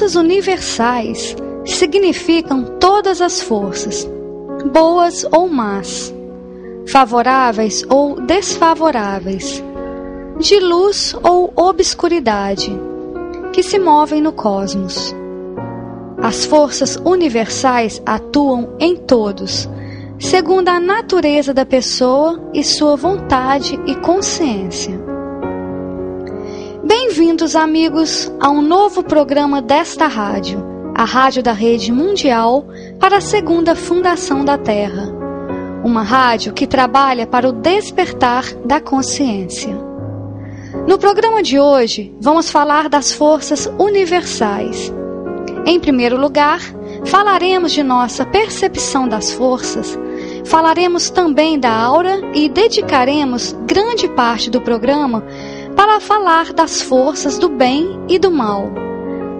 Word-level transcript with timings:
Forças 0.00 0.16
universais 0.16 1.36
significam 1.62 2.64
todas 2.80 3.20
as 3.20 3.42
forças, 3.42 4.08
boas 4.72 5.26
ou 5.30 5.46
más, 5.46 6.10
favoráveis 6.88 7.84
ou 7.86 8.18
desfavoráveis, 8.18 9.62
de 10.38 10.58
luz 10.58 11.14
ou 11.22 11.52
obscuridade, 11.54 12.72
que 13.52 13.62
se 13.62 13.78
movem 13.78 14.22
no 14.22 14.32
cosmos. 14.32 15.14
As 16.16 16.46
forças 16.46 16.96
universais 17.04 18.00
atuam 18.06 18.70
em 18.80 18.96
todos, 18.96 19.68
segundo 20.18 20.70
a 20.70 20.80
natureza 20.80 21.52
da 21.52 21.66
pessoa 21.66 22.40
e 22.54 22.64
sua 22.64 22.96
vontade 22.96 23.78
e 23.86 23.94
consciência. 23.96 25.09
Bem-vindos, 27.20 27.54
amigos, 27.54 28.32
a 28.40 28.48
um 28.48 28.62
novo 28.62 29.02
programa 29.02 29.60
desta 29.60 30.06
rádio, 30.06 30.64
a 30.94 31.04
Rádio 31.04 31.42
da 31.42 31.52
Rede 31.52 31.92
Mundial 31.92 32.64
para 32.98 33.18
a 33.18 33.20
Segunda 33.20 33.76
Fundação 33.76 34.42
da 34.42 34.56
Terra. 34.56 35.06
Uma 35.84 36.02
rádio 36.02 36.54
que 36.54 36.66
trabalha 36.66 37.26
para 37.26 37.46
o 37.46 37.52
despertar 37.52 38.44
da 38.64 38.80
consciência. 38.80 39.76
No 40.88 40.98
programa 40.98 41.42
de 41.42 41.60
hoje, 41.60 42.10
vamos 42.22 42.50
falar 42.50 42.88
das 42.88 43.12
forças 43.12 43.70
universais. 43.78 44.90
Em 45.66 45.78
primeiro 45.78 46.18
lugar, 46.18 46.60
falaremos 47.04 47.72
de 47.72 47.82
nossa 47.82 48.24
percepção 48.24 49.06
das 49.06 49.30
forças, 49.30 49.96
falaremos 50.46 51.10
também 51.10 51.60
da 51.60 51.70
aura 51.70 52.18
e 52.34 52.48
dedicaremos 52.48 53.54
grande 53.66 54.08
parte 54.08 54.48
do 54.48 54.62
programa 54.62 55.22
para 55.80 55.98
falar 55.98 56.52
das 56.52 56.82
forças 56.82 57.38
do 57.38 57.48
bem 57.48 57.98
e 58.06 58.18
do 58.18 58.30
mal. 58.30 58.70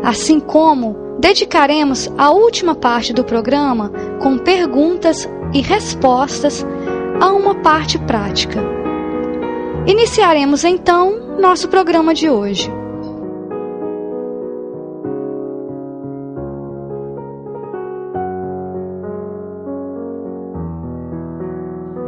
Assim 0.02 0.40
como 0.40 0.96
dedicaremos 1.18 2.10
a 2.16 2.30
última 2.30 2.74
parte 2.74 3.12
do 3.12 3.22
programa 3.22 3.92
com 4.22 4.38
perguntas 4.38 5.28
e 5.52 5.60
respostas 5.60 6.64
a 7.20 7.28
uma 7.28 7.56
parte 7.56 7.98
prática. 7.98 8.58
Iniciaremos 9.86 10.64
então 10.64 11.36
nosso 11.38 11.68
programa 11.68 12.14
de 12.14 12.30
hoje. 12.30 12.72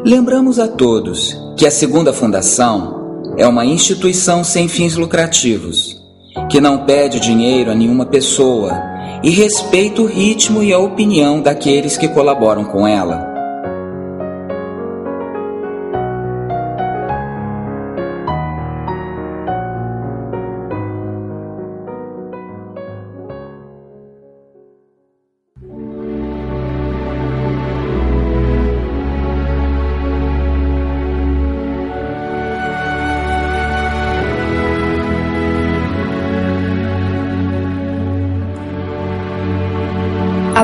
Lembramos 0.07 0.59
a 0.59 0.67
todos 0.67 1.37
que 1.59 1.67
a 1.67 1.71
segunda 1.71 2.15
fundação 2.15 3.02
é 3.37 3.47
uma 3.47 3.65
instituição 3.65 4.45
sem 4.45 4.69
fins 4.69 4.97
lucrativos, 4.97 5.97
que 6.51 6.61
não 6.61 6.85
pede 6.85 7.19
dinheiro 7.19 7.71
a 7.71 7.75
nenhuma 7.75 8.07
pessoa 8.07 8.73
e 9.23 9.31
respeita 9.31 10.03
o 10.03 10.07
ritmo 10.07 10.63
e 10.63 10.73
a 10.73 10.79
opinião 10.79 11.41
daqueles 11.41 11.97
que 11.97 12.09
colaboram 12.09 12.65
com 12.65 12.87
ela. 12.87 13.32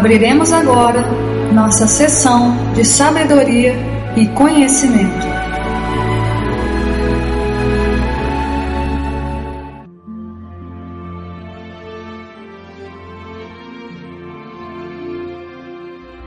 Abriremos 0.08 0.52
agora 0.52 1.04
nossa 1.52 1.86
sessão 1.86 2.56
de 2.72 2.82
sabedoria 2.82 3.74
e 4.16 4.26
conhecimento. 4.28 5.26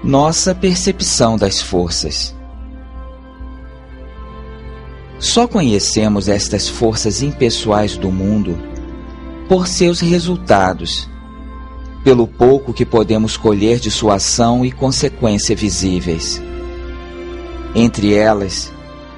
Nossa 0.04 0.54
percepção 0.54 1.36
das 1.36 1.60
forças. 1.60 2.36
Só 5.18 5.48
conhecemos 5.48 6.30
estas 6.30 6.70
forças 6.70 7.24
impessoais 7.24 7.98
do 7.98 8.12
mundo 8.12 8.56
por 9.50 9.66
seus 9.66 10.00
resultados 10.00 11.10
pelo 12.04 12.28
pouco 12.28 12.74
que 12.74 12.86
podemos 12.86 13.38
colher 13.38 13.80
de 13.80 13.92
sua 13.92 14.16
ação 14.16 14.66
e 14.66 14.72
consequência 14.72 15.56
visíveis. 15.56 16.42
Entre 17.76 18.14
elas, 18.14 18.72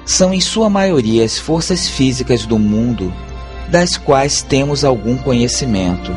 são 0.04 0.34
em 0.34 0.40
sua 0.40 0.68
maioria 0.68 1.24
as 1.24 1.38
forças 1.38 1.88
físicas 1.88 2.44
do 2.44 2.58
mundo, 2.58 3.12
das 3.70 3.96
quais 3.96 4.42
temos 4.42 4.84
algum 4.84 5.16
conhecimento. 5.16 6.12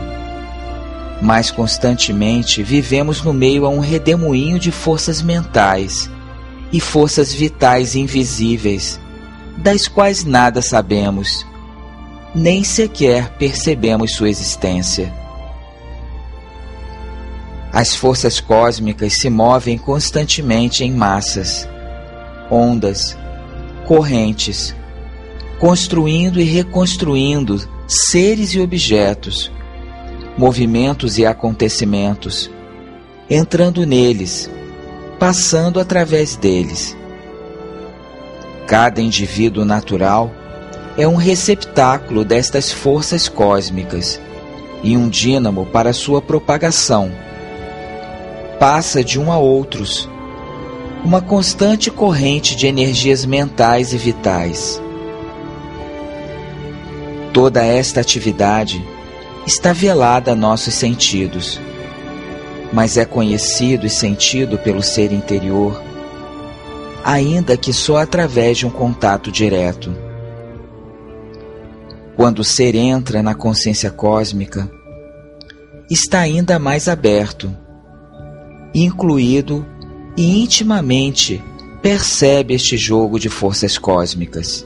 Mas 1.22 1.50
constantemente 1.50 2.62
vivemos 2.62 3.24
no 3.24 3.34
meio 3.34 3.66
a 3.66 3.70
um 3.70 3.80
redemoinho 3.80 4.60
de 4.60 4.72
forças 4.72 5.22
mentais 5.22 6.10
e 6.72 6.80
forças 6.80 7.34
vitais 7.34 7.96
invisíveis, 7.96 9.00
das 9.58 9.88
quais 9.88 10.24
nada 10.26 10.62
sabemos, 10.62 11.46
nem 12.36 12.64
sequer 12.64 13.30
percebemos 13.38 14.14
sua 14.14 14.30
existência. 14.30 15.12
As 17.78 17.96
forças 17.96 18.40
cósmicas 18.40 19.14
se 19.22 19.30
movem 19.30 19.78
constantemente 19.78 20.84
em 20.84 20.92
massas, 20.92 21.70
ondas, 22.50 23.16
correntes, 23.86 24.76
construindo 25.60 26.40
e 26.40 26.44
reconstruindo 26.44 27.70
seres 27.88 28.56
e 28.56 28.60
objetos, 28.60 29.52
movimentos 30.36 31.20
e 31.20 31.26
acontecimentos, 31.28 32.50
entrando 33.30 33.86
neles, 33.86 34.50
passando 35.20 35.80
através 35.80 36.36
deles. 36.36 36.98
Cada 38.66 39.04
indivíduo 39.04 39.64
natural 39.64 40.32
é 40.98 41.08
um 41.08 41.16
receptáculo 41.16 42.26
destas 42.26 42.72
forças 42.72 43.30
cósmicas 43.30 44.20
e 44.82 44.98
um 44.98 45.08
dínamo 45.08 45.64
para 45.68 45.94
sua 45.94 46.20
propagação. 46.20 47.28
Passa 48.60 49.04
de 49.04 49.20
um 49.20 49.32
a 49.32 49.38
outros, 49.38 50.10
uma 51.06 51.22
constante 51.22 51.92
corrente 51.92 52.56
de 52.56 52.66
energias 52.66 53.24
mentais 53.24 53.94
e 53.94 53.98
vitais. 53.98 54.82
Toda 57.32 57.64
esta 57.64 58.02
atividade 58.02 58.84
está 59.46 59.74
velada 59.74 60.32
a 60.32 60.36
nossos 60.36 60.74
sentidos, 60.74 61.62
mas 62.74 62.98
é 62.98 63.06
conhecido 63.06 63.86
e 63.86 63.92
sentido 63.92 64.58
pelo 64.58 64.82
ser 64.82 65.12
interior, 65.12 65.80
ainda 67.04 67.56
que 67.56 67.72
só 67.72 67.98
através 67.98 68.58
de 68.58 68.66
um 68.66 68.72
contato 68.72 69.32
direto. 69.32 69.96
Quando 72.16 72.40
o 72.40 72.44
ser 72.44 72.74
entra 72.74 73.22
na 73.22 73.36
consciência 73.36 73.92
cósmica, 73.92 74.68
está 75.92 76.22
ainda 76.22 76.58
mais 76.58 76.88
aberto, 76.88 77.56
incluído 78.74 79.66
e 80.16 80.42
intimamente 80.42 81.44
percebe 81.82 82.54
este 82.54 82.76
jogo 82.76 83.20
de 83.20 83.30
forças 83.30 83.78
cósmicas. 83.78 84.66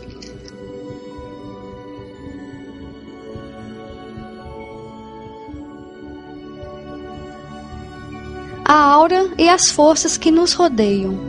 A 8.64 8.74
aura 8.74 9.30
e 9.38 9.50
as 9.50 9.70
forças 9.70 10.18
que 10.18 10.32
nos 10.32 10.54
rodeiam. 10.54 11.20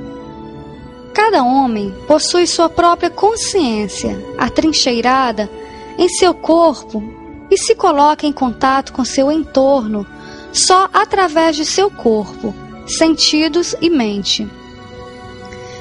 Cada 1.12 1.42
homem 1.42 1.92
possui 2.06 2.46
sua 2.46 2.68
própria 2.68 3.10
consciência, 3.10 4.16
atrincheirada 4.38 5.50
em 5.98 6.08
seu 6.08 6.32
corpo 6.32 7.02
e 7.50 7.58
se 7.58 7.74
coloca 7.74 8.26
em 8.26 8.32
contato 8.32 8.92
com 8.92 9.04
seu 9.04 9.30
entorno 9.30 10.06
só 10.52 10.88
através 10.92 11.56
de 11.56 11.64
seu 11.64 11.90
corpo, 11.90 12.54
sentidos 12.86 13.74
e 13.80 13.88
mente. 13.88 14.48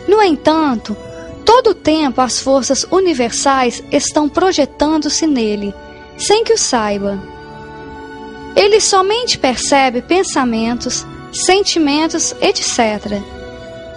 No 0.07 0.21
entanto, 0.21 0.95
todo 1.45 1.71
o 1.71 1.75
tempo 1.75 2.21
as 2.21 2.39
forças 2.39 2.86
universais 2.92 3.83
estão 3.92 4.27
projetando-se 4.27 5.27
nele, 5.27 5.74
sem 6.18 6.44
que 6.44 6.53
o 6.53 6.57
saiba. 6.57 7.21
Ele 8.56 8.80
somente 8.81 9.38
percebe 9.38 10.01
pensamentos, 10.01 11.06
sentimentos, 11.31 12.36
etc., 12.42 13.21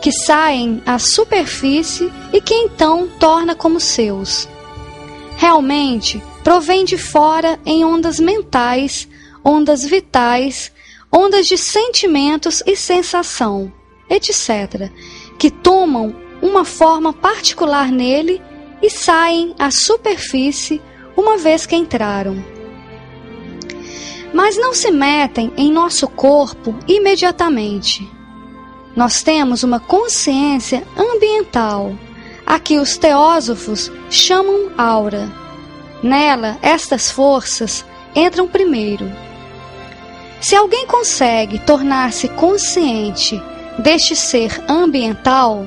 que 0.01 0.13
saem 0.13 0.83
à 0.85 0.99
superfície 0.99 2.13
e 2.33 2.41
que 2.41 2.55
então 2.55 3.09
torna 3.19 3.55
como 3.55 3.81
seus 3.81 4.47
realmente 5.37 6.23
provém 6.43 6.85
de 6.85 6.97
fora 6.97 7.59
em 7.65 7.85
ondas 7.85 8.19
mentais, 8.19 9.09
ondas 9.45 9.85
vitais, 9.85 10.71
ondas 11.15 11.47
de 11.47 11.57
sentimentos 11.57 12.61
e 12.67 12.75
sensação, 12.75 13.73
etc., 14.11 14.91
que 15.39 15.49
tomam 15.49 16.15
uma 16.43 16.65
forma 16.65 17.13
particular 17.13 17.93
nele 17.93 18.43
e 18.83 18.91
saem 18.91 19.55
à 19.59 19.71
superfície 19.71 20.83
uma 21.17 21.39
vez 21.39 21.65
que 21.67 21.77
entraram. 21.77 22.45
Mas 24.33 24.57
não 24.57 24.75
se 24.75 24.91
metem 24.91 25.53
em 25.57 25.71
nosso 25.71 26.09
corpo 26.09 26.75
imediatamente. 26.89 28.07
Nós 28.97 29.23
temos 29.23 29.63
uma 29.63 29.79
consciência 29.79 30.85
ambiental 30.99 31.97
a 32.45 32.59
que 32.59 32.79
os 32.79 32.97
teósofos 32.97 33.91
chamam 34.11 34.73
aura. 34.77 35.33
Nela, 36.03 36.59
estas 36.61 37.11
forças 37.11 37.85
entram 38.15 38.49
primeiro. 38.49 39.11
Se 40.45 40.55
alguém 40.55 40.87
consegue 40.87 41.59
tornar-se 41.59 42.29
consciente 42.29 43.43
deste 43.79 44.15
ser 44.15 44.63
ambiental, 44.69 45.67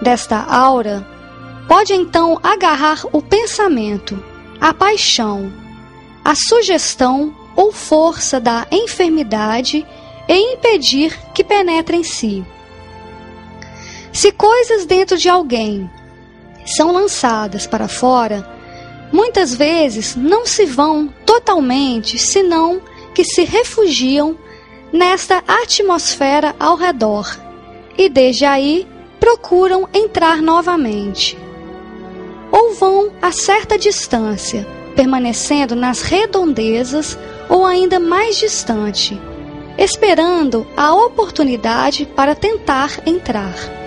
desta 0.00 0.38
aura, 0.44 1.06
pode 1.68 1.92
então 1.92 2.40
agarrar 2.42 3.04
o 3.12 3.20
pensamento, 3.20 4.18
a 4.58 4.72
paixão, 4.72 5.52
a 6.24 6.34
sugestão 6.34 7.36
ou 7.54 7.70
força 7.70 8.40
da 8.40 8.66
enfermidade 8.72 9.86
e 10.26 10.54
impedir 10.54 11.14
que 11.34 11.44
penetre 11.44 11.98
em 11.98 12.02
si. 12.02 12.42
Se 14.10 14.32
coisas 14.32 14.86
dentro 14.86 15.18
de 15.18 15.28
alguém 15.28 15.90
são 16.64 16.92
lançadas 16.92 17.66
para 17.66 17.88
fora, 17.88 18.48
muitas 19.12 19.54
vezes 19.54 20.16
não 20.16 20.46
se 20.46 20.64
vão 20.64 21.12
totalmente, 21.26 22.18
senão 22.18 22.80
que 23.18 23.24
se 23.24 23.42
refugiam 23.42 24.38
nesta 24.92 25.42
atmosfera 25.44 26.54
ao 26.56 26.76
redor 26.76 27.28
e 27.98 28.08
desde 28.08 28.44
aí 28.44 28.86
procuram 29.18 29.88
entrar 29.92 30.40
novamente. 30.40 31.36
Ou 32.52 32.74
vão 32.74 33.10
a 33.20 33.32
certa 33.32 33.76
distância, 33.76 34.64
permanecendo 34.94 35.74
nas 35.74 36.00
redondezas 36.00 37.18
ou 37.48 37.66
ainda 37.66 37.98
mais 37.98 38.36
distante, 38.36 39.20
esperando 39.76 40.64
a 40.76 40.94
oportunidade 40.94 42.06
para 42.06 42.36
tentar 42.36 43.00
entrar. 43.04 43.77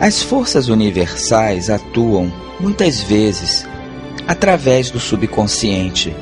As 0.00 0.22
forças 0.22 0.68
universais 0.70 1.68
atuam, 1.68 2.32
muitas 2.58 3.02
vezes, 3.02 3.68
através 4.26 4.90
do 4.90 4.98
subconsciente, 4.98 6.16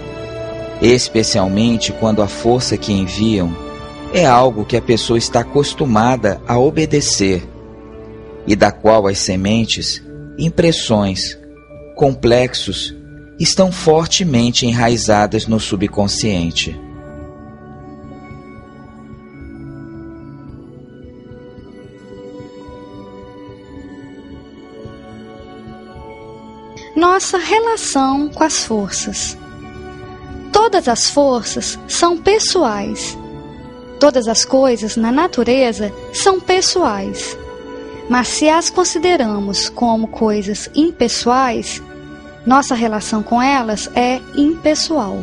especialmente 0.83 1.93
quando 1.93 2.21
a 2.21 2.27
força 2.27 2.77
que 2.77 2.93
enviam 2.93 3.57
é 4.13 4.27
algo 4.27 4.65
que 4.65 4.77
a 4.77 4.83
pessoa 4.83 5.17
está 5.17 5.41
acostumada 5.41 6.41
a 6.49 6.59
obedecer 6.59 7.49
e 8.49 8.57
da 8.57 8.73
qual 8.73 9.07
as 9.07 9.19
sementes, 9.19 10.03
impressões, 10.37 11.39
complexos 11.95 12.93
estão 13.39 13.71
fortemente 13.71 14.67
enraizadas 14.67 15.47
no 15.47 15.61
subconsciente. 15.61 16.77
Nossa 27.19 27.37
relação 27.37 28.29
com 28.29 28.45
as 28.45 28.63
forças. 28.63 29.37
Todas 30.53 30.87
as 30.87 31.11
forças 31.11 31.77
são 31.89 32.17
pessoais. 32.17 33.19
Todas 33.99 34.29
as 34.29 34.45
coisas 34.45 34.97
na 34.97 35.11
natureza 35.11 35.93
são 36.13 36.39
pessoais. 36.39 37.37
Mas 38.09 38.29
se 38.29 38.49
as 38.49 38.71
consideramos 38.71 39.69
como 39.69 40.07
coisas 40.07 40.71
impessoais, 40.77 41.83
nossa 42.47 42.77
relação 42.77 43.21
com 43.21 43.43
elas 43.43 43.91
é 43.97 44.21
impessoal. 44.37 45.19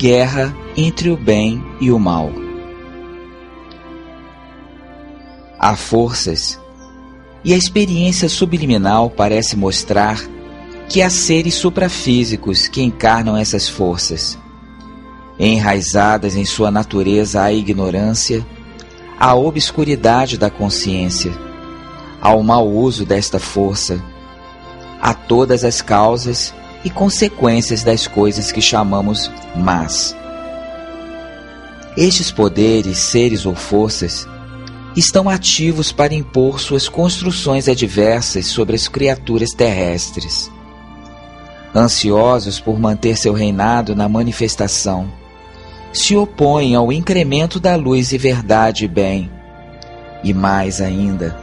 Guerra 0.00 0.56
entre 0.74 1.10
o 1.10 1.16
bem 1.16 1.62
e 1.78 1.90
o 1.90 1.98
mal. 1.98 2.32
Há 5.58 5.76
forças, 5.76 6.58
e 7.44 7.52
a 7.52 7.56
experiência 7.56 8.26
subliminal 8.26 9.10
parece 9.10 9.56
mostrar 9.56 10.18
que 10.88 11.02
há 11.02 11.10
seres 11.10 11.52
suprafísicos 11.52 12.66
que 12.66 12.80
encarnam 12.80 13.36
essas 13.36 13.68
forças. 13.68 14.38
Enraizadas 15.38 16.34
em 16.34 16.46
sua 16.46 16.70
natureza 16.70 17.42
a 17.42 17.52
ignorância, 17.52 18.44
a 19.18 19.34
obscuridade 19.34 20.38
da 20.38 20.48
consciência, 20.48 21.30
ao 22.22 22.42
mau 22.42 22.66
uso 22.66 23.04
desta 23.04 23.38
força, 23.38 24.02
a 24.98 25.12
todas 25.12 25.62
as 25.62 25.82
causas 25.82 26.54
e 26.84 26.90
consequências 26.90 27.82
das 27.82 28.06
coisas 28.06 28.50
que 28.50 28.60
chamamos 28.60 29.30
más. 29.56 30.16
Estes 31.96 32.30
poderes, 32.30 32.98
seres 32.98 33.44
ou 33.44 33.54
forças 33.54 34.26
estão 34.96 35.28
ativos 35.28 35.92
para 35.92 36.14
impor 36.14 36.60
suas 36.60 36.88
construções 36.88 37.68
adversas 37.68 38.46
sobre 38.46 38.74
as 38.74 38.88
criaturas 38.88 39.50
terrestres. 39.50 40.50
Ansiosos 41.74 42.58
por 42.58 42.78
manter 42.78 43.16
seu 43.16 43.32
reinado 43.32 43.94
na 43.94 44.08
manifestação, 44.08 45.10
se 45.92 46.16
opõem 46.16 46.74
ao 46.74 46.92
incremento 46.92 47.60
da 47.60 47.76
luz 47.76 48.12
e 48.12 48.18
verdade 48.18 48.84
e 48.84 48.88
bem, 48.88 49.30
e 50.22 50.32
mais 50.32 50.80
ainda, 50.80 51.38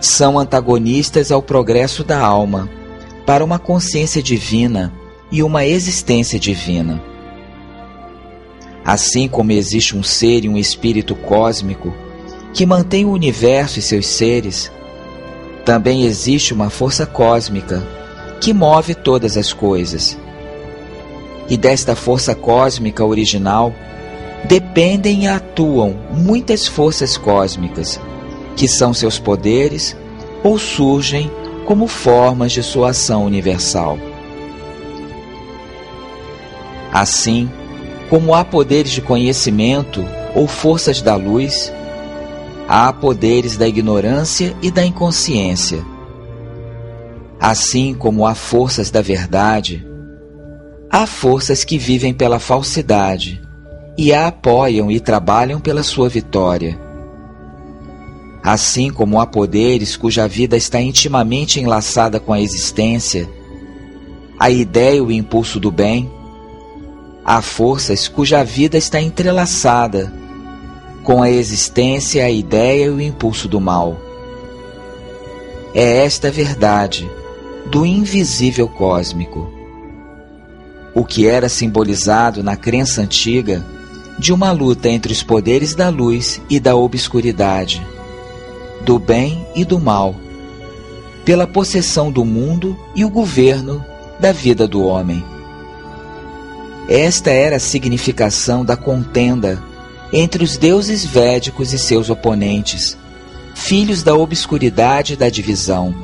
são 0.00 0.38
antagonistas 0.38 1.30
ao 1.30 1.42
progresso 1.42 2.02
da 2.02 2.20
alma 2.20 2.68
para 3.26 3.44
uma 3.44 3.58
consciência 3.58 4.22
divina 4.22 4.92
e 5.30 5.42
uma 5.42 5.64
existência 5.64 6.38
divina. 6.38 7.02
Assim 8.84 9.28
como 9.28 9.52
existe 9.52 9.96
um 9.96 10.02
ser 10.02 10.44
e 10.44 10.48
um 10.48 10.56
espírito 10.56 11.14
cósmico 11.14 11.94
que 12.52 12.66
mantém 12.66 13.04
o 13.04 13.12
universo 13.12 13.78
e 13.78 13.82
seus 13.82 14.06
seres, 14.06 14.70
também 15.64 16.02
existe 16.04 16.52
uma 16.52 16.68
força 16.68 17.06
cósmica 17.06 17.82
que 18.40 18.52
move 18.52 18.94
todas 18.94 19.36
as 19.36 19.52
coisas. 19.52 20.18
E 21.48 21.56
desta 21.56 21.94
força 21.94 22.34
cósmica 22.34 23.04
original 23.04 23.72
dependem 24.44 25.24
e 25.24 25.28
atuam 25.28 25.96
muitas 26.10 26.66
forças 26.66 27.16
cósmicas, 27.16 28.00
que 28.56 28.66
são 28.66 28.92
seus 28.92 29.18
poderes 29.18 29.96
ou 30.42 30.58
surgem 30.58 31.30
como 31.72 31.86
formas 31.86 32.52
de 32.52 32.62
sua 32.62 32.90
ação 32.90 33.24
universal. 33.24 33.98
Assim, 36.92 37.50
como 38.10 38.34
há 38.34 38.44
poderes 38.44 38.92
de 38.92 39.00
conhecimento 39.00 40.04
ou 40.34 40.46
forças 40.46 41.00
da 41.00 41.16
luz, 41.16 41.72
há 42.68 42.92
poderes 42.92 43.56
da 43.56 43.66
ignorância 43.66 44.54
e 44.60 44.70
da 44.70 44.84
inconsciência. 44.84 45.82
Assim 47.40 47.94
como 47.94 48.26
há 48.26 48.34
forças 48.34 48.90
da 48.90 49.00
verdade, 49.00 49.82
há 50.90 51.06
forças 51.06 51.64
que 51.64 51.78
vivem 51.78 52.12
pela 52.12 52.38
falsidade 52.38 53.40
e 53.96 54.12
a 54.12 54.26
apoiam 54.26 54.90
e 54.90 55.00
trabalham 55.00 55.58
pela 55.58 55.82
sua 55.82 56.10
vitória. 56.10 56.78
Assim 58.42 58.90
como 58.90 59.20
há 59.20 59.26
poderes 59.26 59.96
cuja 59.96 60.26
vida 60.26 60.56
está 60.56 60.80
intimamente 60.80 61.60
enlaçada 61.60 62.18
com 62.18 62.32
a 62.32 62.40
existência, 62.40 63.28
a 64.38 64.50
ideia 64.50 64.96
e 64.96 65.00
o 65.00 65.12
impulso 65.12 65.60
do 65.60 65.70
bem, 65.70 66.10
há 67.24 67.40
forças 67.40 68.08
cuja 68.08 68.42
vida 68.42 68.76
está 68.76 69.00
entrelaçada 69.00 70.12
com 71.04 71.22
a 71.22 71.30
existência, 71.30 72.24
a 72.24 72.30
ideia 72.30 72.86
e 72.86 72.90
o 72.90 73.00
impulso 73.00 73.46
do 73.46 73.60
mal. 73.60 73.96
É 75.74 76.04
esta 76.04 76.28
a 76.28 76.30
verdade 76.30 77.08
do 77.70 77.86
invisível 77.86 78.68
cósmico. 78.68 79.50
O 80.94 81.04
que 81.04 81.26
era 81.26 81.48
simbolizado 81.48 82.42
na 82.42 82.56
crença 82.56 83.00
antiga 83.00 83.64
de 84.18 84.32
uma 84.32 84.52
luta 84.52 84.88
entre 84.88 85.12
os 85.12 85.22
poderes 85.22 85.74
da 85.74 85.88
luz 85.88 86.40
e 86.50 86.60
da 86.60 86.76
obscuridade, 86.76 87.84
do 88.84 88.98
bem 88.98 89.46
e 89.54 89.64
do 89.64 89.78
mal, 89.78 90.14
pela 91.24 91.46
possessão 91.46 92.10
do 92.10 92.24
mundo 92.24 92.76
e 92.94 93.04
o 93.04 93.10
governo 93.10 93.84
da 94.18 94.32
vida 94.32 94.66
do 94.66 94.84
homem. 94.84 95.24
Esta 96.88 97.30
era 97.30 97.56
a 97.56 97.60
significação 97.60 98.64
da 98.64 98.76
contenda 98.76 99.62
entre 100.12 100.44
os 100.44 100.56
deuses 100.56 101.04
védicos 101.04 101.72
e 101.72 101.78
seus 101.78 102.10
oponentes, 102.10 102.98
filhos 103.54 104.02
da 104.02 104.14
obscuridade 104.14 105.14
e 105.14 105.16
da 105.16 105.30
divisão, 105.30 105.94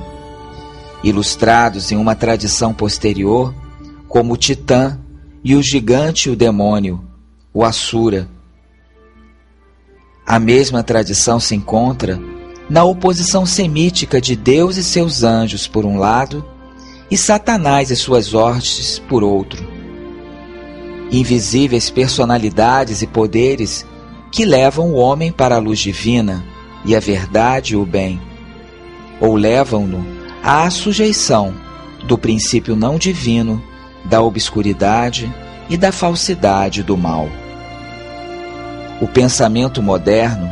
ilustrados 1.03 1.93
em 1.93 1.97
uma 1.97 2.15
tradição 2.15 2.73
posterior 2.73 3.55
como 4.09 4.35
o 4.35 4.37
Titã 4.37 4.99
e 5.45 5.55
o 5.55 5.63
gigante 5.63 6.29
e 6.29 6.33
o 6.33 6.37
demônio, 6.37 7.05
o 7.53 7.65
Assura. 7.65 8.29
A 10.27 10.39
mesma 10.39 10.83
tradição 10.83 11.39
se 11.39 11.55
encontra 11.55 12.19
na 12.69 12.85
oposição 12.85 13.47
semítica 13.47 14.21
de 14.21 14.37
Deus 14.37 14.77
e 14.77 14.85
seus 14.85 15.23
anjos 15.23 15.67
por 15.67 15.87
um 15.87 15.99
lado 15.99 16.45
e 17.11 17.17
Satanás 17.17 17.91
e 17.91 17.97
suas 17.97 18.35
hostes 18.35 18.99
por 18.99 19.25
outro. 19.25 19.67
Invisíveis 21.11 21.89
personalidades 21.89 23.01
e 23.01 23.07
poderes 23.07 23.87
que 24.31 24.45
levam 24.45 24.93
o 24.93 24.97
homem 24.97 25.33
para 25.33 25.57
a 25.57 25.59
luz 25.59 25.79
divina 25.79 26.45
e 26.85 26.95
a 26.95 27.01
verdade 27.01 27.73
e 27.73 27.77
o 27.77 27.87
bem, 27.87 28.21
ou 29.21 29.35
levam-no 29.35 30.07
à 30.43 30.69
sujeição 30.71 31.55
do 32.05 32.19
princípio 32.19 32.77
não 32.77 32.99
divino, 32.99 33.63
da 34.05 34.23
obscuridade 34.23 35.33
e 35.69 35.77
da 35.77 35.91
falsidade 35.91 36.83
do 36.83 36.97
mal. 36.97 37.29
O 39.01 39.09
pensamento 39.09 39.83
moderno 39.83 40.51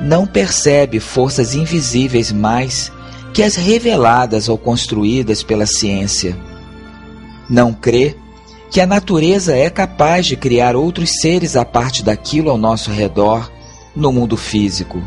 não 0.00 0.26
percebe 0.26 0.98
forças 0.98 1.54
invisíveis 1.54 2.32
mais 2.32 2.90
que 3.32 3.42
as 3.42 3.54
reveladas 3.54 4.48
ou 4.48 4.56
construídas 4.56 5.42
pela 5.42 5.66
ciência. 5.66 6.36
Não 7.48 7.72
crê 7.72 8.16
que 8.70 8.80
a 8.80 8.86
natureza 8.86 9.56
é 9.56 9.68
capaz 9.68 10.26
de 10.26 10.36
criar 10.36 10.76
outros 10.76 11.20
seres 11.20 11.56
a 11.56 11.64
parte 11.64 12.02
daquilo 12.04 12.50
ao 12.50 12.56
nosso 12.56 12.90
redor 12.90 13.50
no 13.94 14.12
mundo 14.12 14.36
físico. 14.36 15.02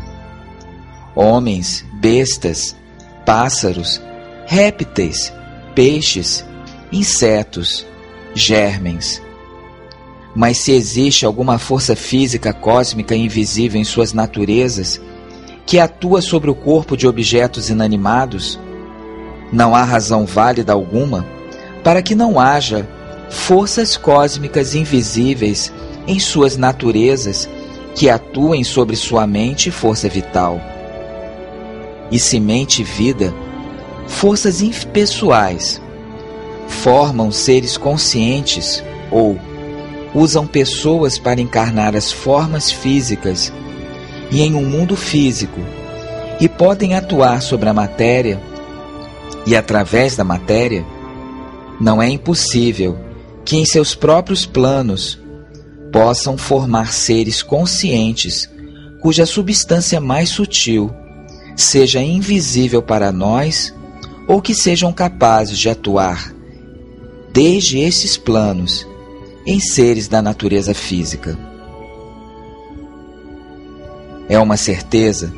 Homens, 1.14 1.84
bestas, 1.94 2.76
pássaros, 3.24 4.00
répteis, 4.46 5.32
peixes, 5.74 6.44
insetos, 6.92 7.86
germens. 8.34 9.22
Mas 10.34 10.58
se 10.58 10.72
existe 10.72 11.24
alguma 11.24 11.58
força 11.58 11.94
física 11.94 12.52
cósmica 12.52 13.14
invisível 13.14 13.80
em 13.80 13.84
suas 13.84 14.12
naturezas 14.12 15.00
que 15.64 15.78
atua 15.78 16.20
sobre 16.20 16.50
o 16.50 16.54
corpo 16.54 16.96
de 16.96 17.06
objetos 17.06 17.70
inanimados, 17.70 18.58
não 19.52 19.74
há 19.74 19.84
razão 19.84 20.26
válida 20.26 20.72
alguma 20.72 21.24
para 21.84 22.02
que 22.02 22.14
não 22.14 22.40
haja 22.40 22.88
forças 23.30 23.96
cósmicas 23.96 24.74
invisíveis 24.74 25.72
em 26.06 26.18
suas 26.18 26.56
naturezas 26.56 27.48
que 27.94 28.10
atuem 28.10 28.64
sobre 28.64 28.96
sua 28.96 29.26
mente 29.26 29.68
e 29.68 29.72
força 29.72 30.08
vital. 30.08 30.60
E 32.10 32.18
se 32.18 32.40
mente 32.40 32.82
e 32.82 32.84
vida, 32.84 33.32
forças 34.06 34.60
impessoais, 34.60 35.80
formam 36.68 37.30
seres 37.30 37.76
conscientes 37.76 38.82
ou 39.10 39.38
usam 40.14 40.46
pessoas 40.46 41.18
para 41.18 41.40
encarnar 41.40 41.96
as 41.96 42.12
formas 42.12 42.70
físicas 42.70 43.52
e 44.30 44.40
em 44.42 44.54
um 44.54 44.64
mundo 44.64 44.96
físico 44.96 45.60
e 46.40 46.48
podem 46.48 46.94
atuar 46.94 47.42
sobre 47.42 47.68
a 47.68 47.74
matéria 47.74 48.40
e 49.46 49.54
através 49.54 50.16
da 50.16 50.24
matéria, 50.24 50.84
não 51.80 52.02
é 52.02 52.08
impossível 52.08 52.98
que 53.44 53.56
em 53.56 53.66
seus 53.66 53.94
próprios 53.94 54.46
planos 54.46 55.18
possam 55.92 56.38
formar 56.38 56.92
seres 56.92 57.42
conscientes 57.42 58.48
cuja 59.00 59.26
substância 59.26 60.00
mais 60.00 60.30
sutil 60.30 60.90
seja 61.54 62.00
invisível 62.00 62.82
para 62.82 63.12
nós 63.12 63.74
ou 64.26 64.40
que 64.40 64.54
sejam 64.54 64.92
capazes 64.92 65.58
de 65.58 65.68
atuar 65.68 66.34
desde 67.32 67.78
esses 67.78 68.16
planos 68.16 68.86
em 69.46 69.60
seres 69.60 70.08
da 70.08 70.22
natureza 70.22 70.72
física. 70.72 71.38
É 74.28 74.38
uma 74.38 74.56
certeza 74.56 75.32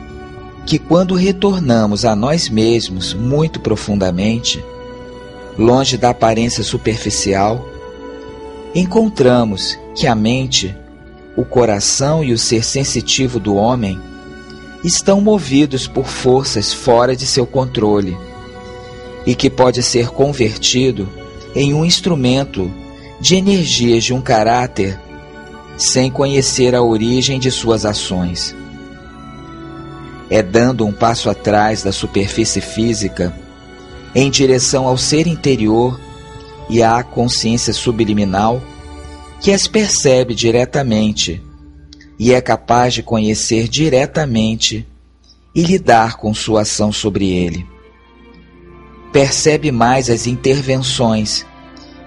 que 0.65 0.79
quando 0.79 1.15
retornamos 1.15 2.05
a 2.05 2.15
nós 2.15 2.49
mesmos 2.49 3.15
muito 3.15 3.61
profundamente, 3.61 4.65
longe 5.59 5.97
da 5.97 6.11
aparência 6.11 6.63
superficial, 6.63 7.69
encontramos 8.75 9.79
que 9.95 10.07
a 10.07 10.15
mente, 10.15 10.77
o 11.37 11.45
coração 11.45 12.23
e 12.23 12.33
o 12.33 12.39
ser 12.39 12.65
sensitivo 12.65 13.41
do 13.41 13.57
homem 13.57 13.99
estão 14.85 15.21
movidos 15.21 15.87
por 15.87 16.07
forças 16.07 16.73
fora 16.73 17.17
de 17.17 17.27
seu 17.27 17.47
controle 17.47 18.17
e 19.27 19.35
que 19.35 19.51
pode 19.51 19.83
ser 19.83 20.11
convertido 20.11 21.09
em 21.55 21.75
um 21.75 21.85
instrumento 21.85 22.71
de 23.21 23.37
energias 23.37 24.05
de 24.05 24.13
um 24.13 24.21
caráter 24.21 24.99
sem 25.77 26.11
conhecer 26.11 26.75
a 26.75 26.83
origem 26.83 27.39
de 27.39 27.51
suas 27.51 27.85
ações. 27.85 28.55
É 30.29 30.43
dando 30.43 30.85
um 30.85 30.93
passo 30.93 31.31
atrás 31.31 31.83
da 31.83 31.93
superfície 31.93 32.61
física 32.61 33.35
em 34.15 34.31
direção 34.31 34.87
ao 34.87 34.97
ser 34.97 35.27
interior 35.27 36.01
e 36.69 36.83
à 36.83 37.03
consciência 37.03 37.73
subliminal 37.73 38.63
que 39.41 39.53
as 39.53 39.69
percebe 39.69 40.35
diretamente 40.35 41.43
e 42.19 42.33
é 42.33 42.41
capaz 42.41 42.95
de 42.95 43.03
conhecer 43.03 43.69
diretamente 43.69 44.87
e 45.55 45.63
lidar 45.63 46.17
com 46.17 46.35
sua 46.35 46.63
ação 46.63 46.91
sobre 46.91 47.31
ele. 47.31 47.67
Percebe 49.13 49.71
mais 49.71 50.11
as 50.11 50.27
intervenções 50.27 51.47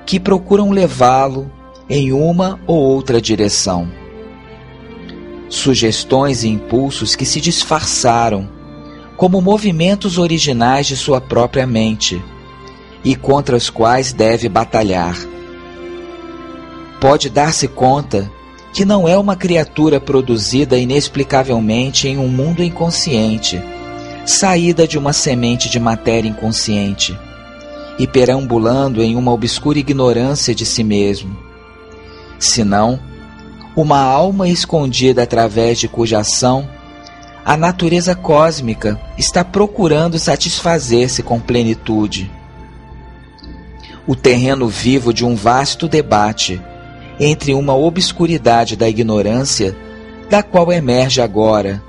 que 0.09 0.19
procuram 0.19 0.71
levá-lo 0.71 1.51
em 1.87 2.11
uma 2.11 2.59
ou 2.65 2.79
outra 2.79 3.21
direção. 3.21 3.87
Sugestões 5.47 6.43
e 6.43 6.47
impulsos 6.47 7.15
que 7.15 7.27
se 7.27 7.39
disfarçaram 7.39 8.49
como 9.15 9.39
movimentos 9.39 10.17
originais 10.17 10.87
de 10.87 10.97
sua 10.97 11.21
própria 11.21 11.67
mente 11.67 12.19
e 13.03 13.15
contra 13.15 13.55
os 13.55 13.69
quais 13.69 14.11
deve 14.11 14.49
batalhar. 14.49 15.15
Pode 16.99 17.29
dar-se 17.29 17.67
conta 17.67 18.31
que 18.73 18.85
não 18.85 19.07
é 19.07 19.15
uma 19.15 19.35
criatura 19.35 20.01
produzida 20.01 20.75
inexplicavelmente 20.75 22.07
em 22.07 22.17
um 22.17 22.27
mundo 22.27 22.63
inconsciente, 22.63 23.61
saída 24.25 24.87
de 24.87 24.97
uma 24.97 25.13
semente 25.13 25.69
de 25.69 25.79
matéria 25.79 26.27
inconsciente 26.27 27.15
e 27.99 28.07
perambulando 28.07 29.03
em 29.03 29.15
uma 29.15 29.31
obscura 29.31 29.77
ignorância 29.77 30.55
de 30.55 30.65
si 30.65 30.83
mesmo. 30.83 31.37
Senão, 32.39 32.99
uma 33.75 33.99
alma 33.99 34.47
escondida 34.47 35.23
através 35.23 35.77
de 35.77 35.87
cuja 35.87 36.19
ação 36.19 36.67
a 37.45 37.57
natureza 37.57 38.15
cósmica 38.15 38.99
está 39.17 39.43
procurando 39.43 40.19
satisfazer-se 40.19 41.23
com 41.23 41.39
plenitude. 41.39 42.29
O 44.05 44.15
terreno 44.15 44.67
vivo 44.67 45.13
de 45.13 45.25
um 45.25 45.35
vasto 45.35 45.87
debate 45.87 46.61
entre 47.19 47.53
uma 47.53 47.75
obscuridade 47.75 48.75
da 48.75 48.87
ignorância, 48.87 49.75
da 50.29 50.43
qual 50.43 50.71
emerge 50.71 51.21
agora, 51.21 51.81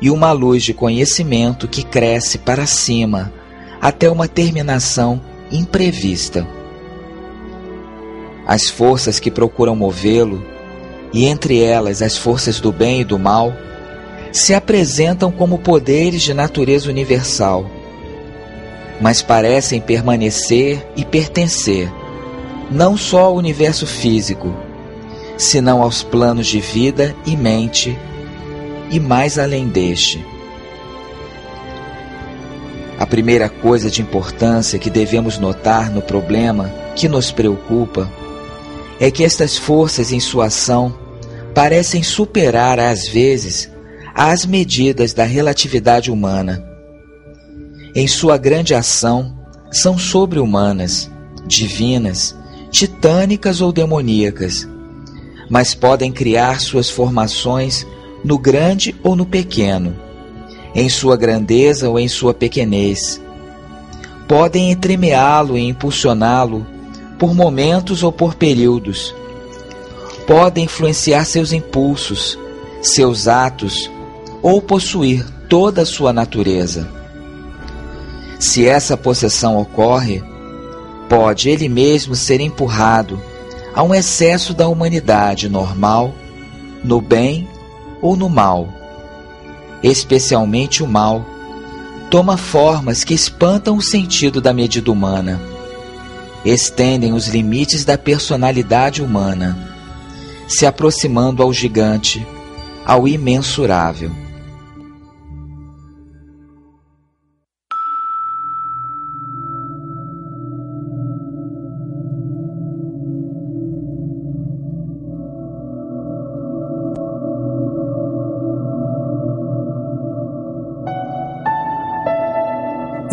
e 0.00 0.10
uma 0.10 0.32
luz 0.32 0.62
de 0.62 0.74
conhecimento 0.74 1.68
que 1.68 1.82
cresce 1.82 2.38
para 2.38 2.66
cima 2.66 3.32
até 3.80 4.10
uma 4.10 4.26
terminação 4.26 5.20
imprevista. 5.54 6.46
As 8.46 8.68
forças 8.68 9.18
que 9.18 9.30
procuram 9.30 9.76
movê-lo, 9.76 10.44
e 11.12 11.26
entre 11.26 11.62
elas 11.62 12.02
as 12.02 12.16
forças 12.16 12.60
do 12.60 12.72
bem 12.72 13.00
e 13.00 13.04
do 13.04 13.18
mal, 13.18 13.52
se 14.32 14.52
apresentam 14.52 15.30
como 15.30 15.58
poderes 15.58 16.22
de 16.22 16.34
natureza 16.34 16.90
universal, 16.90 17.70
mas 19.00 19.22
parecem 19.22 19.80
permanecer 19.80 20.84
e 20.96 21.04
pertencer 21.04 21.90
não 22.70 22.96
só 22.96 23.26
ao 23.26 23.36
universo 23.36 23.86
físico, 23.86 24.52
senão 25.36 25.82
aos 25.82 26.02
planos 26.02 26.48
de 26.48 26.60
vida 26.60 27.14
e 27.24 27.36
mente 27.36 27.96
e 28.90 28.98
mais 28.98 29.38
além 29.38 29.68
deste. 29.68 30.33
A 32.98 33.06
primeira 33.06 33.48
coisa 33.48 33.90
de 33.90 34.00
importância 34.00 34.78
que 34.78 34.88
devemos 34.88 35.38
notar 35.38 35.90
no 35.90 36.00
problema 36.00 36.72
que 36.94 37.08
nos 37.08 37.32
preocupa 37.32 38.10
é 39.00 39.10
que 39.10 39.24
estas 39.24 39.56
forças 39.56 40.12
em 40.12 40.20
sua 40.20 40.46
ação 40.46 40.94
parecem 41.54 42.02
superar 42.02 42.78
às 42.78 43.08
vezes 43.08 43.70
as 44.14 44.46
medidas 44.46 45.12
da 45.12 45.24
relatividade 45.24 46.10
humana. 46.10 46.64
Em 47.94 48.06
sua 48.06 48.36
grande 48.36 48.74
ação, 48.74 49.36
são 49.70 49.98
sobre-humanas, 49.98 51.10
divinas, 51.46 52.34
titânicas 52.70 53.60
ou 53.60 53.72
demoníacas, 53.72 54.68
mas 55.50 55.74
podem 55.74 56.12
criar 56.12 56.60
suas 56.60 56.88
formações 56.88 57.84
no 58.24 58.38
grande 58.38 58.94
ou 59.02 59.14
no 59.14 59.26
pequeno, 59.26 59.94
em 60.74 60.88
sua 60.88 61.16
grandeza 61.16 61.88
ou 61.88 61.98
em 61.98 62.08
sua 62.08 62.34
pequenez. 62.34 63.20
Podem 64.26 64.70
entremeá-lo 64.70 65.56
e 65.56 65.62
impulsioná-lo 65.62 66.66
por 67.18 67.34
momentos 67.34 68.02
ou 68.02 68.10
por 68.10 68.34
períodos. 68.34 69.14
Podem 70.26 70.64
influenciar 70.64 71.24
seus 71.24 71.52
impulsos, 71.52 72.38
seus 72.82 73.28
atos 73.28 73.90
ou 74.42 74.60
possuir 74.60 75.24
toda 75.48 75.82
a 75.82 75.86
sua 75.86 76.12
natureza. 76.12 76.88
Se 78.40 78.66
essa 78.66 78.96
possessão 78.96 79.58
ocorre, 79.58 80.22
pode 81.08 81.48
ele 81.48 81.68
mesmo 81.68 82.14
ser 82.14 82.40
empurrado 82.40 83.20
a 83.74 83.82
um 83.82 83.94
excesso 83.94 84.54
da 84.54 84.68
humanidade 84.68 85.48
normal, 85.48 86.14
no 86.82 87.00
bem 87.00 87.48
ou 88.00 88.16
no 88.16 88.28
mal. 88.28 88.68
Especialmente 89.84 90.82
o 90.82 90.86
mal 90.86 91.26
toma 92.10 92.38
formas 92.38 93.04
que 93.04 93.12
espantam 93.12 93.76
o 93.76 93.82
sentido 93.82 94.40
da 94.40 94.50
medida 94.50 94.90
humana, 94.90 95.38
estendem 96.42 97.12
os 97.12 97.28
limites 97.28 97.84
da 97.84 97.98
personalidade 97.98 99.02
humana, 99.02 99.58
se 100.48 100.64
aproximando 100.64 101.42
ao 101.42 101.52
gigante, 101.52 102.26
ao 102.86 103.06
imensurável. 103.06 104.23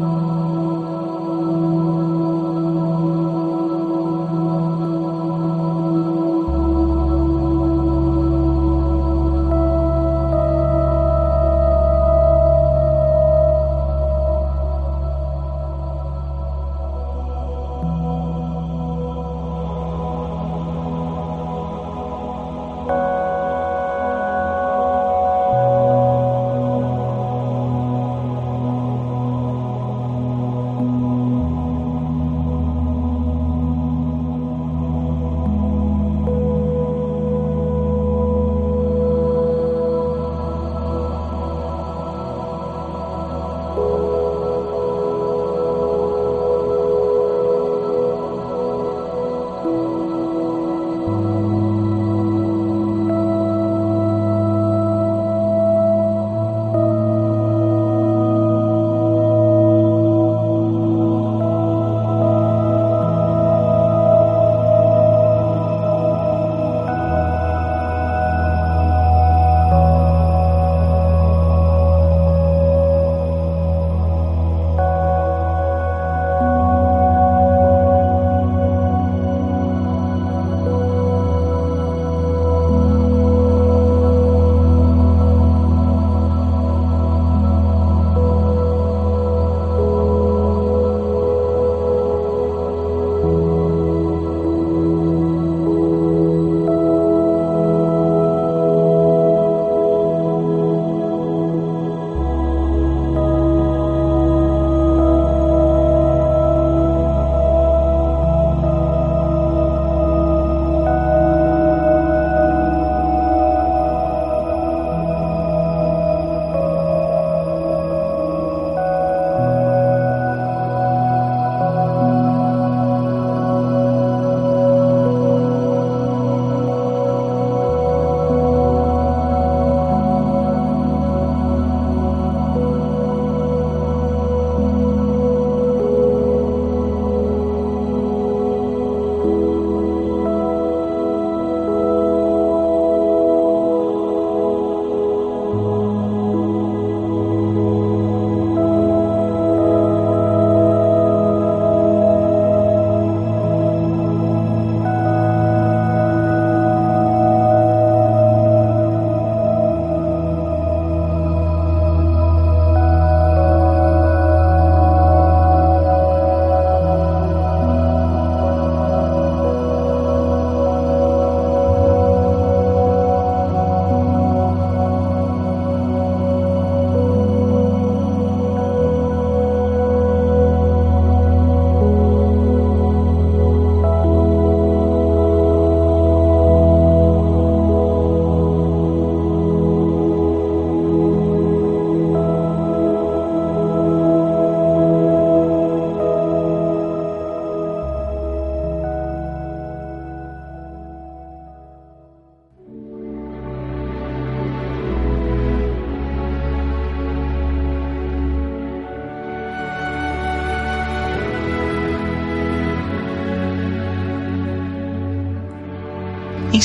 Música 0.00 0.49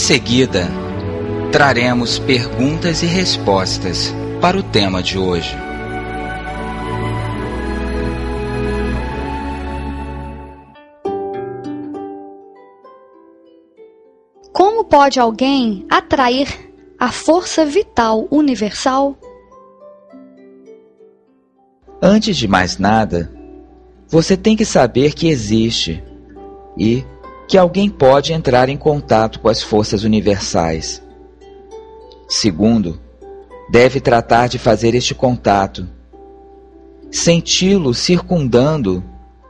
seguida, 0.05 0.67
traremos 1.51 2.19
perguntas 2.19 3.01
e 3.01 3.07
respostas 3.07 4.13
para 4.39 4.55
o 4.55 4.61
tema 4.61 5.01
de 5.01 5.17
hoje. 5.17 5.57
Como 14.53 14.83
pode 14.83 15.19
alguém 15.19 15.87
atrair 15.89 16.49
a 16.99 17.11
força 17.11 17.65
vital 17.65 18.27
universal? 18.29 19.17
Antes 21.99 22.37
de 22.37 22.47
mais 22.47 22.77
nada, 22.77 23.33
você 24.07 24.37
tem 24.37 24.55
que 24.55 24.65
saber 24.65 25.15
que 25.15 25.27
existe 25.27 26.03
e 26.77 27.03
que 27.47 27.57
alguém 27.57 27.89
pode 27.89 28.33
entrar 28.33 28.69
em 28.69 28.77
contato 28.77 29.39
com 29.39 29.49
as 29.49 29.61
forças 29.61 30.03
universais. 30.03 31.01
Segundo, 32.27 32.99
deve 33.69 33.99
tratar 33.99 34.47
de 34.47 34.57
fazer 34.57 34.95
este 34.95 35.13
contato, 35.13 35.87
senti-lo 37.11 37.93
circundando 37.93 39.03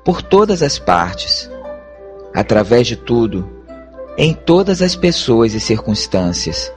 por 0.04 0.22
todas 0.22 0.62
as 0.62 0.78
partes, 0.78 1.50
através 2.34 2.86
de 2.86 2.96
tudo, 2.96 3.50
em 4.18 4.34
todas 4.34 4.82
as 4.82 4.96
pessoas 4.96 5.54
e 5.54 5.60
circunstâncias. 5.60 6.72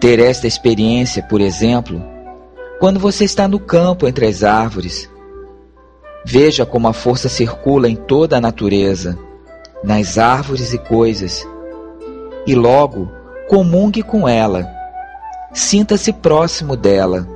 Ter 0.00 0.18
esta 0.18 0.46
experiência, 0.46 1.22
por 1.22 1.40
exemplo, 1.40 2.02
quando 2.78 3.00
você 3.00 3.24
está 3.24 3.48
no 3.48 3.58
campo 3.58 4.06
entre 4.06 4.26
as 4.26 4.42
árvores. 4.42 5.08
Veja 6.24 6.66
como 6.66 6.88
a 6.88 6.92
força 6.92 7.28
circula 7.28 7.88
em 7.88 7.96
toda 7.96 8.36
a 8.36 8.40
natureza, 8.40 9.18
nas 9.84 10.16
árvores 10.16 10.72
e 10.72 10.78
coisas, 10.78 11.46
e 12.46 12.54
logo 12.54 13.10
comungue 13.48 14.02
com 14.02 14.26
ela. 14.26 14.66
Sinta-se 15.52 16.12
próximo 16.12 16.74
dela, 16.74 17.28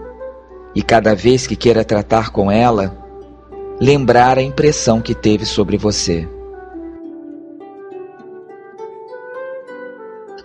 e 0.75 0.83
cada 0.83 1.15
vez 1.15 1.47
que 1.47 1.55
queira 1.55 1.85
tratar 1.85 2.31
com 2.31 2.51
ela, 2.51 2.97
lembrar 3.79 4.39
a 4.39 4.43
impressão 4.43 5.01
que 5.01 5.15
teve 5.15 5.45
sobre 5.45 5.77
você. 5.77 6.27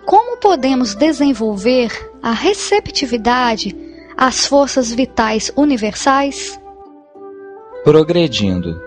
Como 0.04 0.36
podemos 0.36 0.94
desenvolver 0.94 1.90
a 2.22 2.32
receptividade 2.32 3.74
às 4.14 4.46
forças 4.46 4.92
vitais 4.92 5.50
universais? 5.56 6.60
Progredindo. 7.82 8.78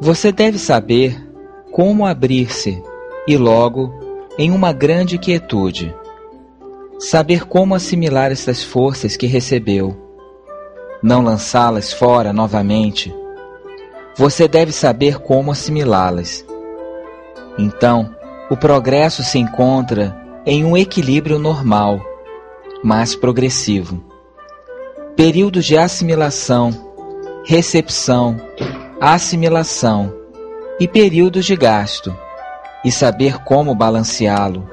Você 0.00 0.32
deve 0.32 0.58
saber 0.58 1.29
como 1.72 2.06
abrir-se 2.06 2.82
e 3.26 3.36
logo 3.36 3.92
em 4.38 4.50
uma 4.50 4.72
grande 4.72 5.18
quietude. 5.18 5.94
Saber 6.98 7.46
como 7.46 7.74
assimilar 7.74 8.30
estas 8.30 8.62
forças 8.62 9.16
que 9.16 9.26
recebeu. 9.26 9.96
Não 11.02 11.22
lançá-las 11.22 11.92
fora 11.92 12.32
novamente. 12.32 13.14
Você 14.16 14.46
deve 14.46 14.72
saber 14.72 15.18
como 15.18 15.52
assimilá-las. 15.52 16.44
Então, 17.58 18.14
o 18.50 18.56
progresso 18.56 19.22
se 19.22 19.38
encontra 19.38 20.16
em 20.44 20.64
um 20.64 20.76
equilíbrio 20.76 21.38
normal, 21.38 22.00
mas 22.82 23.14
progressivo. 23.14 24.02
Períodos 25.16 25.64
de 25.64 25.76
assimilação, 25.76 26.70
recepção, 27.44 28.36
assimilação 29.00 30.19
e 30.80 30.88
períodos 30.88 31.44
de 31.44 31.54
gasto, 31.54 32.16
e 32.82 32.90
saber 32.90 33.44
como 33.44 33.74
balanceá-lo 33.74 34.66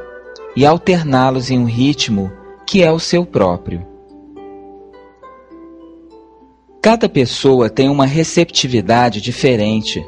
e 0.56 0.66
alterná-los 0.66 1.52
em 1.52 1.60
um 1.60 1.66
ritmo 1.66 2.32
que 2.66 2.82
é 2.82 2.92
o 2.92 3.00
seu 3.00 3.26
próprio. 3.26 3.86
Cada 6.82 7.10
pessoa 7.10 7.70
tem 7.70 7.90
uma 7.90 8.06
receptividade 8.06 9.20
diferente 9.20 10.04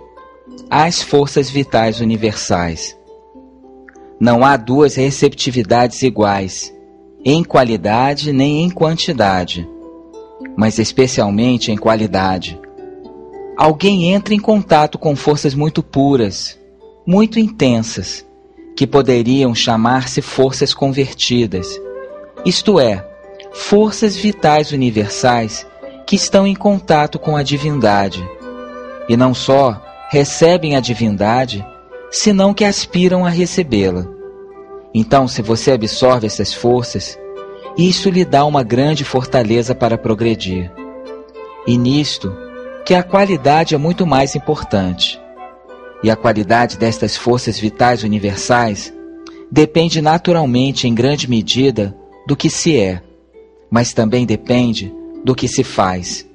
às 0.69 1.03
forças 1.03 1.49
vitais 1.49 1.99
universais. 1.99 2.97
Não 4.19 4.45
há 4.45 4.55
duas 4.55 4.95
receptividades 4.95 6.01
iguais, 6.01 6.73
em 7.23 7.43
qualidade 7.43 8.31
nem 8.31 8.63
em 8.63 8.69
quantidade, 8.69 9.67
mas 10.55 10.79
especialmente 10.79 11.71
em 11.71 11.77
qualidade 11.77 12.59
alguém 13.59 14.13
entra 14.13 14.33
em 14.33 14.39
contato 14.39 14.97
com 14.97 15.17
forças 15.17 15.53
muito 15.53 15.83
puras, 15.83 16.57
muito 17.05 17.37
intensas, 17.41 18.25
que 18.73 18.87
poderiam 18.87 19.53
chamar-se 19.53 20.21
forças 20.21 20.73
convertidas, 20.73 21.67
isto 22.45 22.79
é, 22.79 23.05
forças 23.51 24.15
vitais 24.15 24.71
universais 24.71 25.67
que 26.07 26.15
estão 26.15 26.47
em 26.47 26.55
contato 26.55 27.19
com 27.19 27.35
a 27.35 27.43
divindade. 27.43 28.25
E 29.09 29.17
não 29.17 29.33
só 29.33 29.83
recebem 30.09 30.77
a 30.77 30.79
divindade, 30.79 31.65
senão 32.09 32.53
que 32.53 32.63
aspiram 32.63 33.25
a 33.25 33.29
recebê-la. 33.29 34.07
Então, 34.93 35.27
se 35.27 35.41
você 35.41 35.73
absorve 35.73 36.27
essas 36.27 36.53
forças, 36.53 37.19
isso 37.77 38.09
lhe 38.09 38.23
dá 38.23 38.45
uma 38.45 38.63
grande 38.63 39.03
fortaleza 39.03 39.75
para 39.75 39.97
progredir. 39.97 40.71
E 41.67 41.77
nisto, 41.77 42.33
que 42.89 42.95
a 42.95 43.03
qualidade 43.03 43.75
é 43.75 43.77
muito 43.77 44.03
mais 44.03 44.35
importante. 44.35 45.21
E 46.01 46.09
a 46.09 46.15
qualidade 46.15 46.75
destas 46.75 47.15
forças 47.15 47.59
vitais 47.59 48.01
universais 48.01 48.91
depende 49.51 50.01
naturalmente, 50.01 50.87
em 50.87 50.95
grande 50.95 51.29
medida, 51.29 51.95
do 52.25 52.35
que 52.35 52.49
se 52.49 52.75
é, 52.75 53.03
mas 53.69 53.93
também 53.93 54.25
depende 54.25 54.91
do 55.23 55.35
que 55.35 55.47
se 55.47 55.63
faz. 55.63 56.27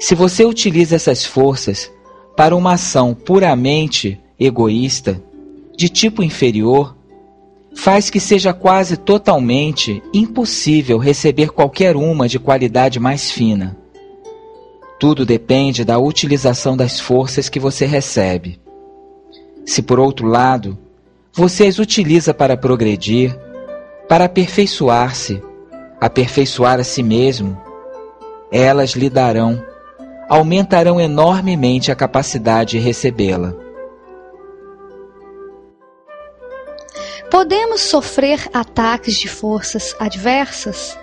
Se 0.00 0.16
você 0.16 0.44
utiliza 0.44 0.96
essas 0.96 1.24
forças 1.24 1.88
para 2.36 2.56
uma 2.56 2.72
ação 2.72 3.14
puramente 3.14 4.20
egoísta, 4.40 5.22
de 5.76 5.88
tipo 5.88 6.20
inferior, 6.20 6.96
faz 7.76 8.10
que 8.10 8.18
seja 8.18 8.52
quase 8.52 8.96
totalmente 8.96 10.02
impossível 10.12 10.98
receber 10.98 11.50
qualquer 11.50 11.94
uma 11.94 12.26
de 12.26 12.40
qualidade 12.40 12.98
mais 12.98 13.30
fina. 13.30 13.85
Tudo 14.98 15.26
depende 15.26 15.84
da 15.84 15.98
utilização 15.98 16.76
das 16.76 16.98
forças 16.98 17.48
que 17.48 17.60
você 17.60 17.84
recebe. 17.84 18.58
Se, 19.64 19.82
por 19.82 20.00
outro 20.00 20.26
lado, 20.26 20.78
você 21.32 21.66
as 21.66 21.78
utiliza 21.78 22.32
para 22.32 22.56
progredir, 22.56 23.36
para 24.08 24.24
aperfeiçoar-se, 24.24 25.42
aperfeiçoar 26.00 26.80
a 26.80 26.84
si 26.84 27.02
mesmo, 27.02 27.60
elas 28.50 28.90
lhe 28.90 29.10
darão, 29.10 29.62
aumentarão 30.28 31.00
enormemente 31.00 31.92
a 31.92 31.94
capacidade 31.94 32.72
de 32.72 32.78
recebê-la. 32.78 33.54
Podemos 37.30 37.82
sofrer 37.82 38.48
ataques 38.54 39.18
de 39.18 39.28
forças 39.28 39.94
adversas? 39.98 40.96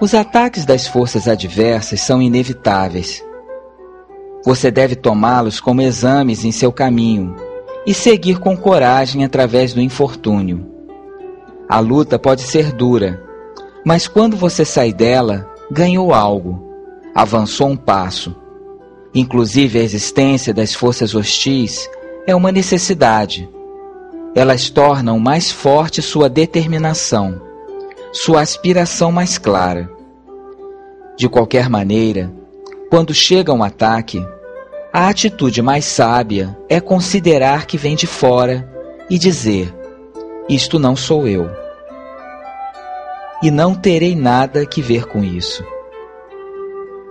Os 0.00 0.12
ataques 0.12 0.64
das 0.64 0.88
forças 0.88 1.28
adversas 1.28 2.00
são 2.00 2.20
inevitáveis. 2.20 3.24
Você 4.44 4.68
deve 4.68 4.96
tomá-los 4.96 5.60
como 5.60 5.80
exames 5.80 6.44
em 6.44 6.50
seu 6.50 6.72
caminho 6.72 7.36
e 7.86 7.94
seguir 7.94 8.40
com 8.40 8.56
coragem 8.56 9.24
através 9.24 9.72
do 9.72 9.80
infortúnio. 9.80 10.66
A 11.68 11.78
luta 11.78 12.18
pode 12.18 12.42
ser 12.42 12.72
dura, 12.72 13.22
mas 13.84 14.08
quando 14.08 14.36
você 14.36 14.64
sai 14.64 14.92
dela, 14.92 15.48
ganhou 15.70 16.12
algo, 16.12 16.60
avançou 17.14 17.68
um 17.68 17.76
passo. 17.76 18.34
Inclusive, 19.14 19.78
a 19.78 19.82
existência 19.82 20.52
das 20.52 20.74
forças 20.74 21.14
hostis 21.14 21.88
é 22.26 22.34
uma 22.34 22.50
necessidade. 22.50 23.48
Elas 24.34 24.68
tornam 24.68 25.20
mais 25.20 25.52
forte 25.52 26.02
sua 26.02 26.28
determinação 26.28 27.53
sua 28.14 28.42
aspiração 28.42 29.10
mais 29.10 29.38
clara. 29.38 29.90
De 31.18 31.28
qualquer 31.28 31.68
maneira, 31.68 32.32
quando 32.88 33.12
chega 33.12 33.52
um 33.52 33.64
ataque, 33.64 34.24
a 34.92 35.08
atitude 35.08 35.60
mais 35.60 35.84
sábia 35.84 36.56
é 36.68 36.80
considerar 36.80 37.66
que 37.66 37.76
vem 37.76 37.96
de 37.96 38.06
fora 38.06 38.72
e 39.10 39.18
dizer: 39.18 39.74
Isto 40.48 40.78
não 40.78 40.94
sou 40.94 41.26
eu. 41.26 41.50
E 43.42 43.50
não 43.50 43.74
terei 43.74 44.14
nada 44.14 44.64
que 44.64 44.80
ver 44.80 45.06
com 45.06 45.24
isso. 45.24 45.64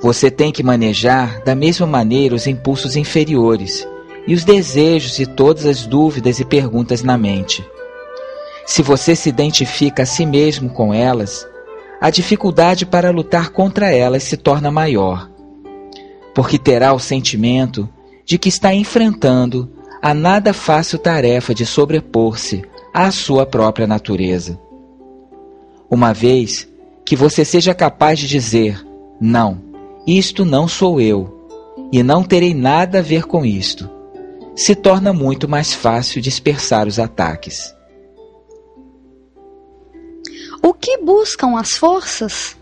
Você 0.01 0.31
tem 0.31 0.53
que 0.53 0.63
manejar 0.63 1.43
da 1.43 1.53
mesma 1.53 1.85
maneira 1.85 2.33
os 2.33 2.47
impulsos 2.47 2.95
inferiores 2.95 3.85
e 4.25 4.33
os 4.33 4.45
desejos 4.45 5.19
e 5.19 5.25
todas 5.25 5.65
as 5.65 5.85
dúvidas 5.85 6.39
e 6.39 6.45
perguntas 6.45 7.03
na 7.03 7.17
mente. 7.17 7.63
Se 8.65 8.81
você 8.81 9.15
se 9.15 9.29
identifica 9.29 10.03
a 10.03 10.05
si 10.05 10.25
mesmo 10.25 10.69
com 10.69 10.93
elas, 10.93 11.45
a 11.99 12.09
dificuldade 12.09 12.85
para 12.85 13.11
lutar 13.11 13.49
contra 13.49 13.91
elas 13.91 14.23
se 14.23 14.37
torna 14.37 14.71
maior, 14.71 15.29
porque 16.33 16.57
terá 16.57 16.93
o 16.93 16.99
sentimento 16.99 17.87
de 18.25 18.37
que 18.37 18.49
está 18.49 18.73
enfrentando 18.73 19.71
a 20.01 20.13
nada 20.13 20.53
fácil 20.53 20.97
tarefa 20.97 21.53
de 21.53 21.65
sobrepor-se 21.65 22.63
à 22.93 23.11
sua 23.11 23.45
própria 23.45 23.87
natureza. 23.87 24.59
Uma 25.89 26.13
vez 26.13 26.67
que 27.05 27.15
você 27.15 27.45
seja 27.45 27.73
capaz 27.73 28.19
de 28.19 28.27
dizer: 28.27 28.85
não, 29.19 29.61
isto 30.07 30.43
não 30.43 30.67
sou 30.67 30.99
eu, 30.99 31.47
e 31.91 32.01
não 32.01 32.23
terei 32.23 32.53
nada 32.53 32.99
a 32.99 33.01
ver 33.01 33.25
com 33.25 33.45
isto, 33.45 33.89
se 34.55 34.75
torna 34.75 35.13
muito 35.13 35.47
mais 35.47 35.73
fácil 35.73 36.21
dispersar 36.21 36.87
os 36.87 36.99
ataques. 36.99 37.73
O 40.65 40.73
que 40.73 40.97
buscam 40.97 41.57
as 41.59 41.73
forças? 41.73 42.55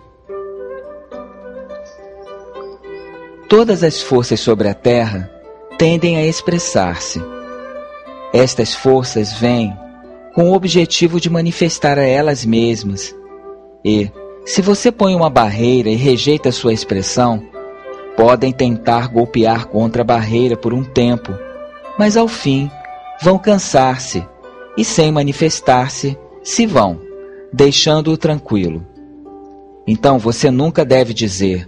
Todas 3.48 3.84
as 3.84 4.02
forças 4.02 4.40
sobre 4.40 4.68
a 4.68 4.74
Terra 4.74 5.30
tendem 5.78 6.18
a 6.18 6.26
expressar-se. 6.26 7.22
Estas 8.34 8.74
forças 8.74 9.34
vêm 9.34 9.78
com 10.34 10.50
o 10.50 10.56
objetivo 10.56 11.22
de 11.22 11.30
manifestar 11.30 12.00
a 12.00 12.04
elas 12.04 12.44
mesmas. 12.44 13.16
E, 13.86 14.10
se 14.46 14.64
você 14.64 14.92
põe 14.92 15.14
uma 15.14 15.30
barreira 15.30 15.90
e 15.90 15.96
rejeita 15.96 16.52
sua 16.52 16.74
expressão, 16.74 17.48
podem 18.18 18.52
tentar 18.52 19.10
golpear 19.10 19.68
contra 19.68 20.02
a 20.02 20.06
barreira 20.06 20.58
por 20.58 20.74
um 20.74 20.84
tempo, 20.84 21.38
mas 22.00 22.18
ao 22.18 22.28
fim 22.28 22.68
vão 23.22 23.38
cansar-se 23.38 24.28
e, 24.76 24.84
sem 24.84 25.12
manifestar-se, 25.12 26.18
se 26.42 26.66
vão, 26.66 27.11
deixando-o 27.52 28.18
tranquilo. 28.18 28.86
Então 29.86 30.18
você 30.18 30.50
nunca 30.50 30.86
deve 30.86 31.14
dizer: 31.14 31.68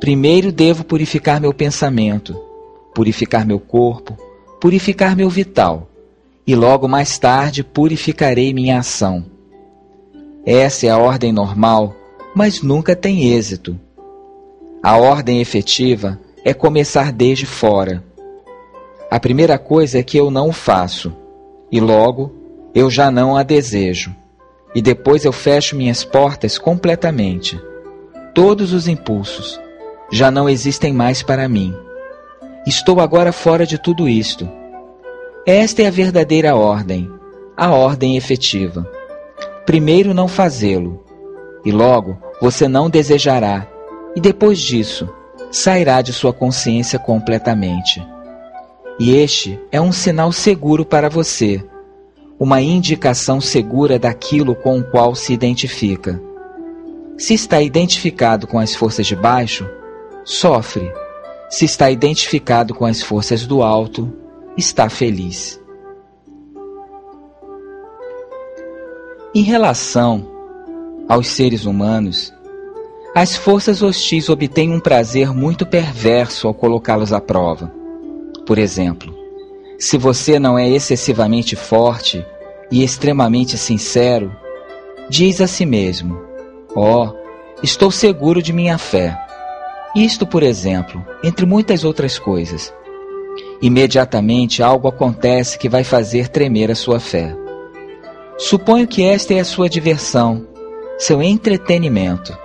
primeiro 0.00 0.52
devo 0.52 0.84
purificar 0.84 1.40
meu 1.40 1.54
pensamento, 1.54 2.36
purificar 2.94 3.46
meu 3.46 3.58
corpo, 3.58 4.16
purificar 4.60 5.16
meu 5.16 5.30
vital 5.30 5.88
e 6.46 6.54
logo 6.54 6.86
mais 6.86 7.18
tarde 7.18 7.64
purificarei 7.64 8.54
minha 8.54 8.78
ação. 8.78 9.24
Essa 10.44 10.86
é 10.86 10.90
a 10.90 10.98
ordem 10.98 11.32
normal, 11.32 11.94
mas 12.34 12.62
nunca 12.62 12.94
tem 12.94 13.32
êxito. 13.32 13.78
A 14.80 14.96
ordem 14.96 15.40
efetiva 15.40 16.20
é 16.44 16.54
começar 16.54 17.10
desde 17.12 17.44
fora. 17.44 18.04
A 19.10 19.18
primeira 19.18 19.58
coisa 19.58 19.98
é 19.98 20.02
que 20.04 20.16
eu 20.16 20.30
não 20.30 20.52
faço, 20.52 21.12
e 21.72 21.80
logo 21.80 22.32
eu 22.72 22.88
já 22.88 23.10
não 23.10 23.36
a 23.36 23.42
desejo, 23.42 24.14
e 24.76 24.80
depois 24.80 25.24
eu 25.24 25.32
fecho 25.32 25.74
minhas 25.74 26.04
portas 26.04 26.56
completamente. 26.56 27.60
Todos 28.32 28.72
os 28.72 28.86
impulsos 28.86 29.60
já 30.12 30.30
não 30.30 30.48
existem 30.48 30.92
mais 30.92 31.20
para 31.20 31.48
mim. 31.48 31.74
Estou 32.64 33.00
agora 33.00 33.32
fora 33.32 33.66
de 33.66 33.76
tudo 33.76 34.08
isto 34.08 34.48
esta 35.48 35.80
é 35.80 35.86
a 35.86 35.92
verdadeira 35.92 36.56
ordem, 36.56 37.08
a 37.56 37.70
ordem 37.70 38.16
efetiva. 38.16 38.84
Primeiro 39.64 40.12
não 40.12 40.26
fazê-lo, 40.26 41.04
e 41.64 41.70
logo 41.70 42.18
você 42.40 42.66
não 42.66 42.90
desejará, 42.90 43.64
e 44.16 44.20
depois 44.20 44.58
disso 44.58 45.08
sairá 45.52 46.02
de 46.02 46.12
sua 46.12 46.32
consciência 46.32 46.98
completamente. 46.98 48.04
E 48.98 49.14
este 49.14 49.56
é 49.70 49.80
um 49.80 49.92
sinal 49.92 50.32
seguro 50.32 50.84
para 50.84 51.08
você, 51.08 51.64
uma 52.38 52.60
indicação 52.60 53.40
segura 53.40 53.98
daquilo 53.98 54.54
com 54.54 54.78
o 54.78 54.84
qual 54.84 55.14
se 55.14 55.32
identifica. 55.32 56.20
Se 57.16 57.32
está 57.32 57.62
identificado 57.62 58.46
com 58.46 58.58
as 58.58 58.74
forças 58.74 59.06
de 59.06 59.16
baixo, 59.16 59.66
sofre. 60.24 60.92
Se 61.48 61.64
está 61.64 61.90
identificado 61.90 62.74
com 62.74 62.84
as 62.84 63.00
forças 63.00 63.46
do 63.46 63.62
alto, 63.62 64.12
está 64.56 64.90
feliz. 64.90 65.60
Em 69.34 69.42
relação 69.42 70.26
aos 71.08 71.28
seres 71.28 71.64
humanos, 71.64 72.34
as 73.14 73.34
forças 73.34 73.80
hostis 73.80 74.28
obtêm 74.28 74.70
um 74.70 74.80
prazer 74.80 75.32
muito 75.32 75.64
perverso 75.64 76.48
ao 76.48 76.52
colocá-los 76.52 77.14
à 77.14 77.20
prova. 77.20 77.72
Por 78.46 78.58
exemplo, 78.58 79.15
se 79.78 79.98
você 79.98 80.38
não 80.38 80.58
é 80.58 80.68
excessivamente 80.68 81.56
forte 81.56 82.24
e 82.70 82.82
extremamente 82.82 83.56
sincero, 83.58 84.34
diz 85.08 85.40
a 85.40 85.46
si 85.46 85.64
mesmo: 85.66 86.18
Ó, 86.74 87.06
oh, 87.06 87.14
estou 87.62 87.90
seguro 87.90 88.42
de 88.42 88.52
minha 88.52 88.78
fé. 88.78 89.16
Isto, 89.94 90.26
por 90.26 90.42
exemplo, 90.42 91.04
entre 91.24 91.46
muitas 91.46 91.84
outras 91.84 92.18
coisas 92.18 92.72
imediatamente 93.60 94.62
algo 94.62 94.88
acontece 94.88 95.58
que 95.58 95.68
vai 95.68 95.84
fazer 95.84 96.28
tremer 96.28 96.70
a 96.70 96.74
sua 96.74 97.00
fé. 97.00 97.34
Suponho 98.38 98.86
que 98.86 99.02
esta 99.02 99.34
é 99.34 99.40
a 99.40 99.44
sua 99.44 99.68
diversão, 99.68 100.46
seu 100.98 101.22
entretenimento. 101.22 102.36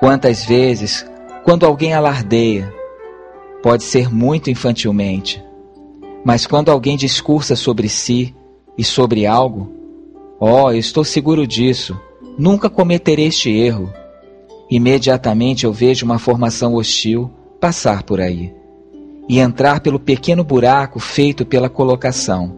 Quantas 0.00 0.44
vezes, 0.44 1.04
quando 1.44 1.64
alguém 1.64 1.94
alardeia, 1.94 2.72
pode 3.62 3.84
ser 3.84 4.12
muito 4.12 4.50
infantilmente, 4.50 5.42
mas 6.28 6.46
quando 6.46 6.70
alguém 6.70 6.94
discursa 6.94 7.56
sobre 7.56 7.88
si 7.88 8.34
e 8.76 8.84
sobre 8.84 9.24
algo, 9.24 9.72
oh, 10.38 10.70
estou 10.70 11.02
seguro 11.02 11.46
disso, 11.46 11.98
nunca 12.36 12.68
cometerei 12.68 13.28
este 13.28 13.48
erro. 13.48 13.90
Imediatamente 14.70 15.64
eu 15.64 15.72
vejo 15.72 16.04
uma 16.04 16.18
formação 16.18 16.74
hostil 16.74 17.30
passar 17.58 18.02
por 18.02 18.20
aí 18.20 18.54
e 19.26 19.38
entrar 19.38 19.80
pelo 19.80 19.98
pequeno 19.98 20.44
buraco 20.44 21.00
feito 21.00 21.46
pela 21.46 21.70
colocação. 21.70 22.54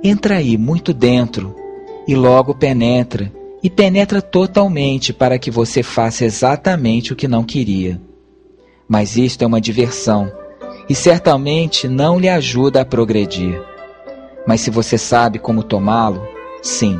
Entra 0.00 0.36
aí 0.36 0.56
muito 0.56 0.94
dentro 0.94 1.56
e 2.06 2.14
logo 2.14 2.54
penetra, 2.54 3.32
e 3.60 3.68
penetra 3.68 4.22
totalmente 4.22 5.12
para 5.12 5.36
que 5.36 5.50
você 5.50 5.82
faça 5.82 6.24
exatamente 6.24 7.12
o 7.12 7.16
que 7.16 7.26
não 7.26 7.42
queria. 7.42 8.00
Mas 8.86 9.16
isto 9.16 9.42
é 9.42 9.46
uma 9.48 9.60
diversão 9.60 10.30
e 10.88 10.94
certamente 10.94 11.88
não 11.88 12.18
lhe 12.18 12.28
ajuda 12.28 12.80
a 12.80 12.84
progredir. 12.84 13.62
Mas 14.46 14.60
se 14.60 14.70
você 14.70 14.96
sabe 14.96 15.38
como 15.38 15.62
tomá-lo, 15.62 16.26
sim, 16.62 16.98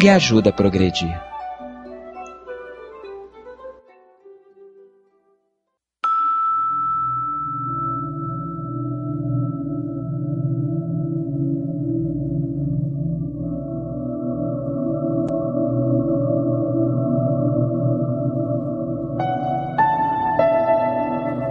lhe 0.00 0.08
ajuda 0.08 0.50
a 0.50 0.52
progredir. 0.52 1.29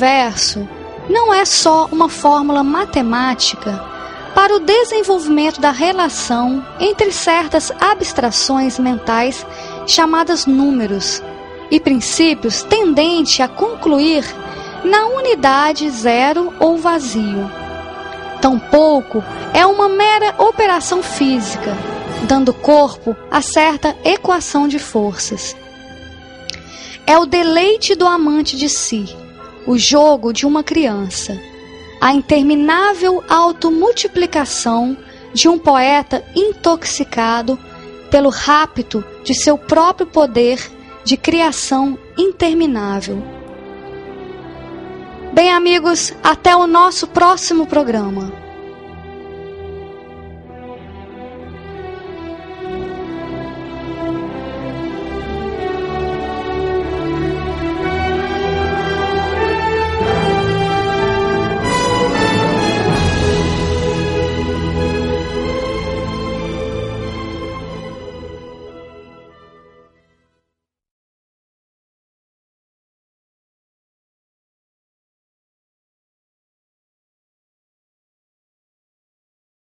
universo 0.00 0.66
não 1.10 1.34
é 1.34 1.44
só 1.44 1.86
uma 1.92 2.08
fórmula 2.08 2.64
matemática 2.64 3.84
para 4.34 4.56
o 4.56 4.60
desenvolvimento 4.60 5.60
da 5.60 5.70
relação 5.70 6.64
entre 6.78 7.12
certas 7.12 7.70
abstrações 7.78 8.78
mentais 8.78 9.44
chamadas 9.86 10.46
números 10.46 11.22
e 11.70 11.78
princípios 11.78 12.62
tendente 12.62 13.42
a 13.42 13.48
concluir 13.48 14.24
na 14.84 15.06
unidade 15.08 15.90
zero 15.90 16.54
ou 16.58 16.78
vazio. 16.78 17.50
Tampouco 18.40 19.22
é 19.52 19.66
uma 19.66 19.88
mera 19.88 20.34
operação 20.38 21.02
física, 21.02 21.76
dando 22.26 22.54
corpo 22.54 23.14
a 23.30 23.42
certa 23.42 23.94
equação 24.02 24.66
de 24.66 24.78
forças. 24.78 25.54
É 27.06 27.18
o 27.18 27.26
deleite 27.26 27.94
do 27.94 28.06
amante 28.06 28.56
de 28.56 28.68
si, 28.68 29.14
o 29.66 29.78
jogo 29.78 30.32
de 30.32 30.46
uma 30.46 30.62
criança, 30.62 31.38
a 32.00 32.12
interminável 32.12 33.22
automultiplicação 33.28 34.96
de 35.32 35.48
um 35.48 35.58
poeta 35.58 36.24
intoxicado 36.34 37.58
pelo 38.10 38.28
rapto 38.28 39.04
de 39.22 39.34
seu 39.34 39.56
próprio 39.56 40.06
poder 40.06 40.58
de 41.04 41.16
criação 41.16 41.98
interminável. 42.18 43.22
Bem, 45.32 45.52
amigos, 45.52 46.12
até 46.22 46.56
o 46.56 46.66
nosso 46.66 47.06
próximo 47.06 47.66
programa. 47.66 48.39